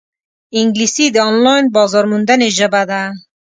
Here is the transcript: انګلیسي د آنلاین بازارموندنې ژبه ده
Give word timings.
انګلیسي 0.59 1.05
د 1.11 1.17
آنلاین 1.29 1.65
بازارموندنې 1.75 2.47
ژبه 2.57 2.81
ده 2.89 3.01